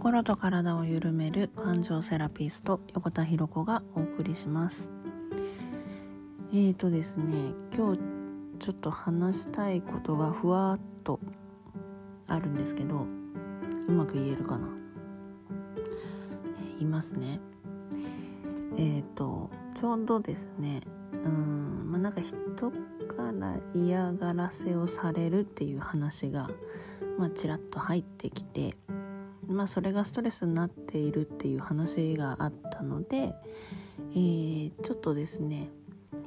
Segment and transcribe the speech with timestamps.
[0.00, 4.94] 心と体を緩める感情セラピスト横田博子がお送りします。
[6.52, 8.00] えーとですね今日
[8.60, 11.20] ちょっと話したいことがふわっと
[12.26, 13.06] あるんですけど
[13.88, 14.68] うまく言えるかな、
[16.56, 17.38] えー、言いますね。
[18.78, 20.80] えーとちょうどですね
[21.12, 26.48] うんまあなんか人から嫌がらせをされるっていう話が
[27.18, 28.74] まあちらっと入ってきて
[29.50, 33.34] まあ、それがストレスになっているっていう話があったので、
[34.12, 35.70] えー、ちょっとですね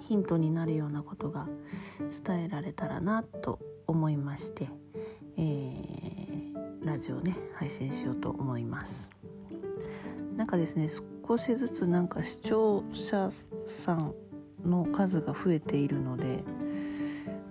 [0.01, 1.47] ヒントになるようなことが
[2.25, 4.67] 伝えられたらなと思いまして、
[5.37, 9.09] えー、ラジオね配信しようと思います。
[10.35, 10.87] なんかですね
[11.27, 13.29] 少しずつなんか視聴者
[13.65, 14.13] さん
[14.65, 16.43] の数が増えているので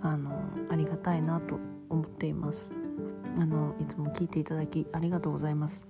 [0.01, 0.31] あの
[0.69, 1.59] ありがたいなと
[1.89, 2.82] 思っています。
[3.37, 5.85] あのいつも聞いていただきありがとうございます。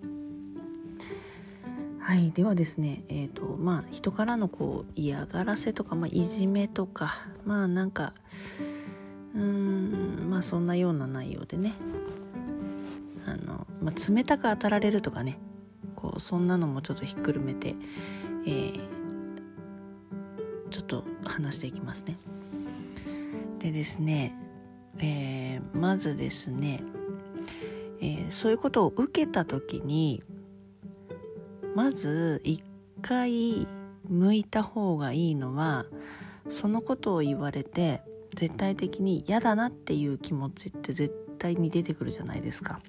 [1.99, 8.13] はいではですねえ、ー、とまあ人からのこう嫌がらせとか、まあ、いじめとかまあなんか
[9.33, 11.73] うんまあそんなような内容でね
[13.25, 15.39] あの、まあ、冷たく当たられるとかね
[15.95, 17.75] こうそんなのもちょっとひっくるめて、
[18.45, 18.79] えー、
[20.71, 22.17] ちょっと話していきますね。
[23.59, 24.35] でですね、
[24.97, 26.83] えー、まずですね
[28.03, 30.21] えー、そういうことを受けた時に
[31.73, 32.61] まず一
[33.01, 33.65] 回
[34.09, 35.85] 向いた方がいいのは
[36.49, 38.01] そのことを言われて
[38.35, 42.81] 絶対的に嫌だなっていう気持ちって絶対に出てくるじゃないですか。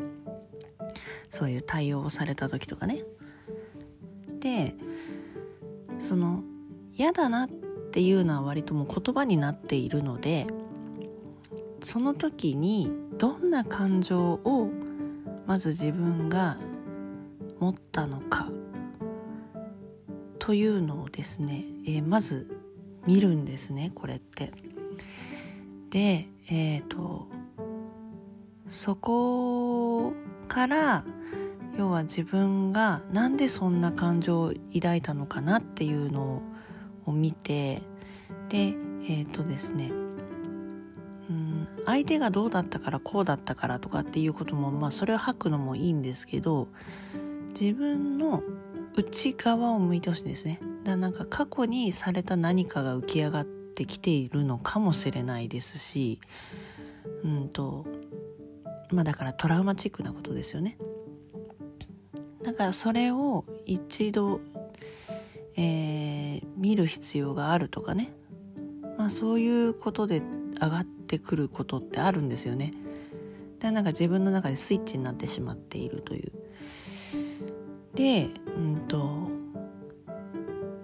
[1.31, 3.05] そういう対応をされた時とかね。
[4.41, 4.75] で
[6.01, 6.43] その
[6.93, 10.49] 嫌だなっていうのは割ともう言葉になっているので
[11.83, 14.71] その時にどんな感情を
[15.47, 16.57] まず自分が
[17.61, 18.51] 持ったのか
[20.39, 22.49] というのをですね、えー、まず
[23.07, 24.53] 見るんですねこれって。
[25.91, 27.29] でえっ、ー、と
[28.69, 30.13] そこ
[30.49, 31.05] から
[31.79, 36.43] 要は自分がなんでそんな感情を抱いたのかなっていうの
[37.07, 37.83] を見て
[38.49, 39.93] でえっ、ー、とですね
[41.87, 46.69] 相手がどうだったからこうだったからとかっていうこともまあそれを吐くのもいいんですけど
[47.59, 48.43] 自分の
[48.97, 50.61] 内側を向いてほしいですね。
[50.61, 56.21] だからなんか過去にされた何かが浮き上がってきているのかもしれないですし
[57.25, 57.87] うんと
[58.91, 60.79] まあだからトラウマチックなことですよね。
[62.43, 64.41] だからそれを一度、
[65.57, 68.13] えー、見る必要があるとかね。
[68.99, 70.23] まあそういうことで
[70.65, 72.73] 上がってくることってあるんですよね。
[73.61, 76.33] でなんか自分の中でスイッチになってしまっているという。
[77.95, 79.29] でうんと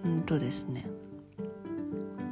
[0.04, 0.86] うんとですね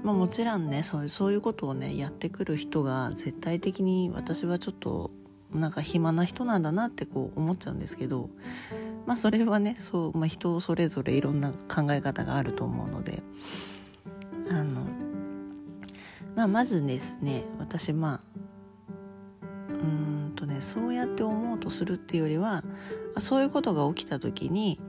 [0.04, 5.10] まあもちろんねそうそういうことをねやってくる人が絶対的に私はちょっと
[5.52, 8.30] なんか暇な人なんだなってこう思っちゃうんですけど
[9.06, 13.22] まあそれはねそう、まあ、人それぞれいろんな考え方があると思うので
[14.50, 14.86] あの
[16.38, 19.40] まあ、まずですね私まあ
[19.70, 22.62] うんとねそうやって思うとするっていうよりは
[23.18, 24.80] そういうことが起きた時に、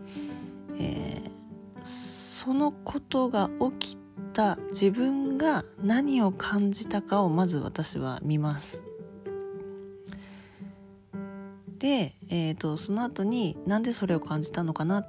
[0.77, 1.31] えー、
[1.83, 3.49] そのことが
[3.79, 3.97] 起き
[4.31, 8.83] た自分が何を感じたかをまず私は見ます。
[11.79, 15.07] で、えーと、とその後になんでそれを感じたのかな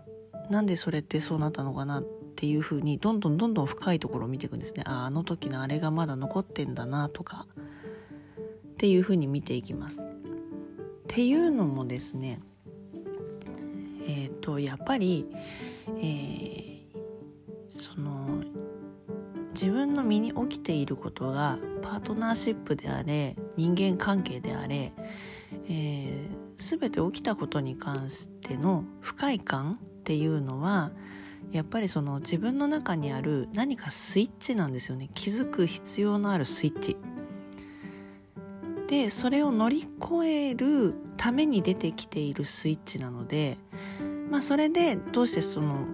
[0.49, 2.05] なんでそれってそうなったのかなっ
[2.41, 9.99] ていう風にどんどんどんどん深いところを見ていくんですねああの時のあれがまだ残ってんだなとかっていう風に見ていきます。
[9.99, 10.03] っ
[11.07, 12.41] ていうのもですね
[14.07, 15.27] えっ、ー、とやっぱり、
[15.99, 16.83] えー、
[17.79, 18.43] その
[19.53, 24.95] 自分の身に起きていることがパートナーシップであれ人間関係であれ、
[25.69, 30.93] えー、全て起きたことに関しての不快感っていうのは
[31.53, 36.97] やっぱりその自分の中にある何かスイッチなんですよね気づく必要のあるスイッチ
[38.87, 43.59] でそれを乗り越えるために出てきているスイッチなので
[44.31, 45.87] まあそれでどうしてその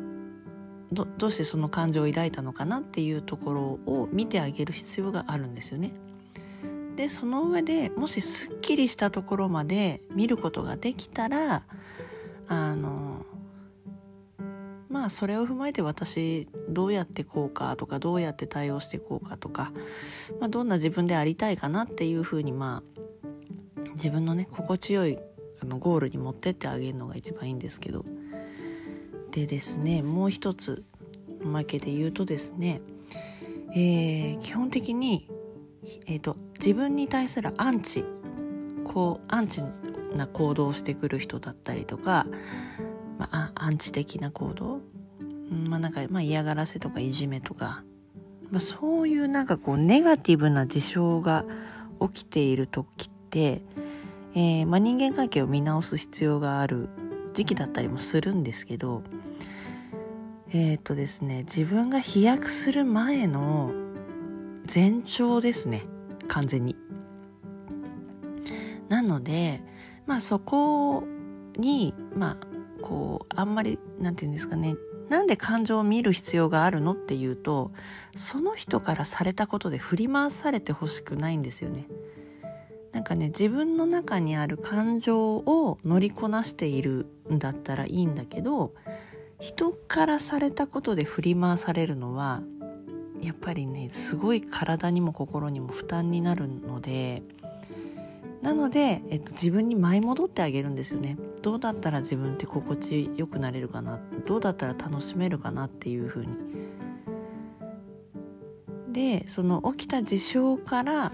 [0.93, 3.63] どどうしてその感情を抱いたのかなっていうところ
[3.93, 5.93] を見てあげる必要があるんですよね。
[6.95, 11.65] でその上でもしすっきりしたところまで見ることができたら
[12.49, 13.27] あの
[14.97, 19.71] まあそれを踏まえて私どうやってこうかとかどうやって対応してこうかとか、
[20.41, 23.01] まあ、どんな自分でありたいかなっていうふうにまあ
[23.97, 25.19] 自分のね心地よい
[25.61, 28.07] あのゴールに持ってってあげるのが一番いいんですけど。
[29.33, 30.83] でですねもう一つ
[31.43, 32.81] おまけで言うとですね、
[33.73, 35.29] えー、基本的に、
[36.07, 38.03] えーと、自分に対するアンチ
[38.85, 39.63] こうアンチ
[40.15, 42.27] な行動をしてくる人だったりとか、
[43.19, 44.81] まあ、アンチ的な行動、
[45.51, 47.85] まあ、なんか、まあ、嫌がらせとかいじめとか、
[48.51, 51.45] まあ、そういうなんかこうネガティブな事象が
[52.01, 53.63] 起きている時って、
[54.35, 56.89] えーまあ、人間関係を見直す必要がある
[57.35, 59.03] 時期だったりもするんですけど
[60.53, 63.73] えっ、ー、とですね自分が飛躍する前の
[64.73, 65.83] 前兆ですね
[66.29, 66.77] 完全に。
[68.89, 69.63] なので
[70.07, 71.05] まあそこ
[71.59, 72.47] にまあ
[72.83, 74.77] こうあんまりなんて言うんですかね
[75.09, 77.71] なんで感情を見る必要があるのっていうと
[78.15, 81.87] その人からされたことで振り回されてほしくないんですよね。
[82.93, 88.73] なんかね自分の中にある感情を乗りこなしているんだったらいいんだけど
[89.39, 92.41] 人からされたことで振り回されるのは
[93.21, 97.23] やっぱりねすごい体にも心にも負担になるので
[98.41, 104.01] なので、えっと、自分に舞い戻ってあげるんですよねどうだったら自分って心地よくなれるかな？
[104.27, 106.37] どうだったら楽しめるかなっていうふうに。
[108.93, 111.13] でその起きた事象から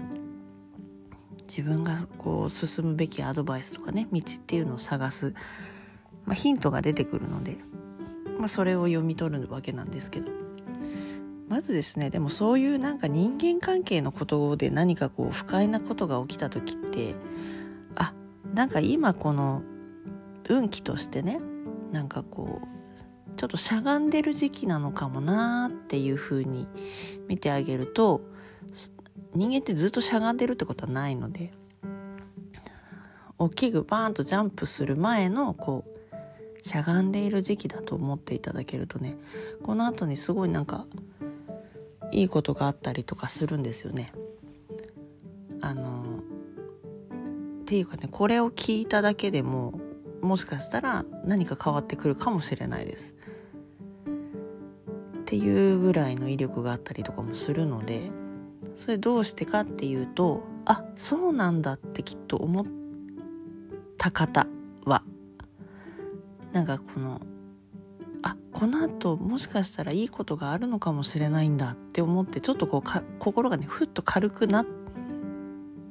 [1.47, 5.35] 自分がこう進むべきアドバイスとかね道っていうのを探す、
[6.25, 7.57] まあ、ヒントが出てくるので、
[8.39, 10.31] まあ、それを読み取るわけなんですけど。
[11.47, 17.13] まずですねでもそういうなんか人間関係のことで何かこう不快なことが起きた時って
[17.93, 18.15] あ
[18.51, 19.61] なんか今この
[20.49, 21.39] 運気としてね
[21.91, 22.73] なんかこう
[23.35, 26.67] ちょっとしゃがんでる時期なのかもなーっていう風に
[27.27, 28.21] 見てあげると
[29.33, 31.51] 人間ってずっとしゃがんでるってことはないので
[33.37, 39.17] 大きくバーンとジャンプする前のこうしゃがんでいる時期だと思っていただけるとね
[39.63, 40.85] この後にすごいなんか
[42.11, 44.13] いいことがあったりとかするんですよね。
[45.61, 46.03] あの
[47.61, 49.79] っていうかねこれを聞いただけでも
[50.23, 53.13] もしかしたら何か変わってくるかもしれないです。
[55.21, 58.11] っていうぐらいの威力があったりとかもするので
[58.75, 62.65] それどうしてかっていうとあそうなんだってきっと思っ
[63.97, 64.47] た方
[64.85, 65.03] は
[66.51, 67.21] なんかこの
[68.21, 74.65] あこのあともしかしたらいいことがあるのかもしれないんだって思ってちょっとこう心がねふっと軽くなっ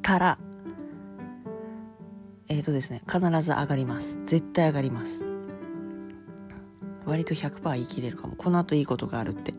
[0.03, 0.39] たら
[2.53, 4.19] え、ー、とですね必ず上がります。
[4.27, 5.25] 絶対上がります。
[7.07, 8.37] 割と100%言い切れるかも。
[8.37, 9.55] このあといいことがあるって。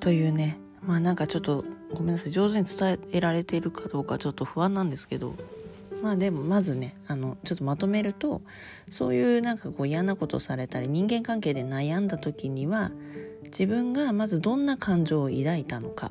[0.00, 0.58] というね。
[0.82, 1.64] まあなんかちょっと
[1.94, 2.32] ごめんなさい。
[2.32, 5.34] 上手に伝えられているかどうかちょっと不安なんですけど。
[6.02, 8.40] まあでもまずねあのちょっとまとめると
[8.88, 12.90] そういうなんかこう嫌なことされたり人間関係で悩んだ時には
[13.44, 16.10] 自分がまずどんな感情を抱いたのか。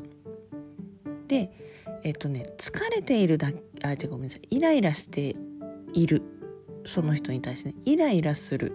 [1.27, 1.68] で
[2.03, 3.49] えっとね疲れているだ
[3.83, 5.35] あ違うごめんなさいイライラして
[5.93, 6.21] いる
[6.85, 8.73] その人に対してねイライラする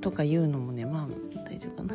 [0.00, 1.94] とかいうのもねまあ大丈夫か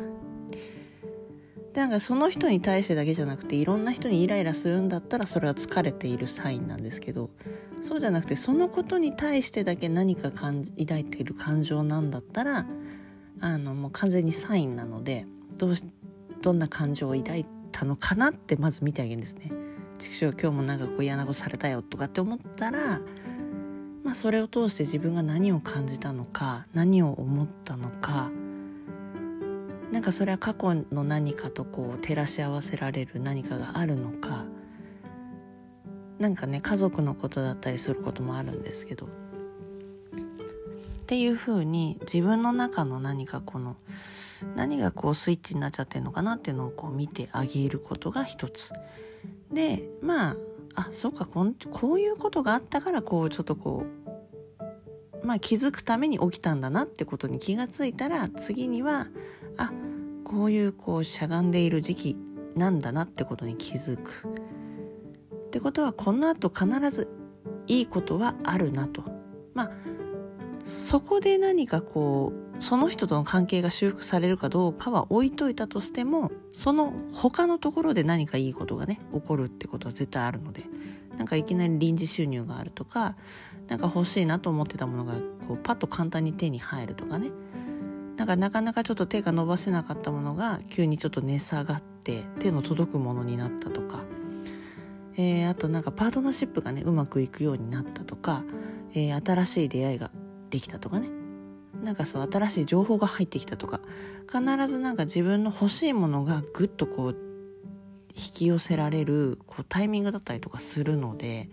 [1.74, 7.30] でなんかその人に対してだけじゃなくていろんな人にイライラするんだったらそれは疲れているサインなんですけど
[7.82, 12.66] そうじゃなくてそのことに対してだけ何か抱いている感情なんだったら
[13.40, 15.26] あのもう完全にサインなので
[15.58, 15.84] どうし
[16.40, 19.50] どんな感情を抱いたのかなってまず見てあげるんですね。
[19.98, 23.00] 畜生今日もなんかこう嫌なことされたよとかって思ったら、
[24.02, 28.30] まあ、それを通して自分が何を感じたのか何を思ったのか
[29.92, 34.44] なんかそれは過去の何かとこう照らし合わせられる何かがあるのか
[36.18, 39.06] なんかね家族のことだったりすることもあるんですけど。
[39.06, 43.76] っていうふうに自分の中の何かこの
[44.56, 48.72] 何がこうスイッチになっちゃってるのかなっていうのをこう見てあげることが一つ。
[49.54, 50.36] でまあ
[50.74, 53.86] あそうかこんこういうことがあったからこうちょっとこ
[55.22, 59.06] うまあ気づくために起きたんだなってことに気がついたら次には
[59.56, 59.72] あ
[60.24, 62.16] こういうこうしゃがんでいる時期
[62.56, 64.28] なんだなってことに気づく。
[65.46, 67.08] ってことはこの後必ず
[67.68, 69.04] いいことはあるなと。
[69.54, 69.70] まあ
[70.64, 80.62] そこで何かこうその人との関係が修復されるかどうかは置いといたとしてもその他のところで何かいいことがね起こるってことは絶対あるので
[81.18, 83.16] なんかいきなり臨時収入があるとか
[83.68, 85.14] なんか欲しいなと思ってたものが
[85.46, 87.30] こうパッと簡単に手に入るとかね。
[88.16, 94.04] なんかなかなかちょっと手が伸ばせなかったものが急にちょっと値下がって手の届くものになったとか、
[95.16, 98.44] えー、あとなんかパートナーシップがねうまくいくようになったとか、
[98.94, 100.12] えー、新しい出会いが
[100.54, 101.08] できたとかね
[101.82, 103.80] なんかそう新しい情報が入ってきたとか
[104.30, 107.16] 必ずなんか自分の欲しいものがぐっとこう
[108.14, 111.50] 引き寄せられるこうタイミングだったりとかするので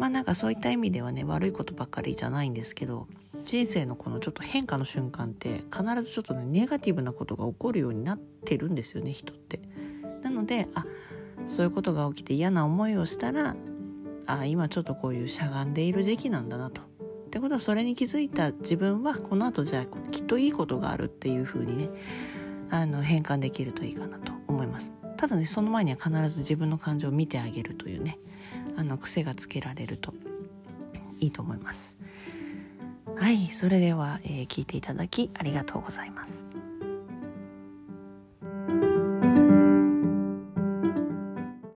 [0.00, 3.06] まあなんかそういった意味ではね悪いことばっかりじゃないんですけど
[3.46, 9.60] 人生のこのちょっと変化の瞬間って必ずちょっとねネガティブなことが起こるようになってるんですよね人って。
[10.22, 10.84] なのであ
[11.46, 13.54] そういうことが起きて嫌な思いをしたら
[14.26, 16.93] あ今ちょっとこういうしゃがんでいる時期なんだなと。
[17.34, 21.88] ってことはそれに気づいた自分はこの後じゃあきっといいことがあるっていう風にね
[22.70, 24.92] あの変換できるといいかなと思います。
[25.16, 28.20] ただねその前には必ず自分の感情を見てあげるというね
[28.76, 30.14] あの癖がつけられると
[31.18, 31.98] いいと思います。
[33.16, 36.46] はいそれでは、えー、聞いていただきありがとうございます。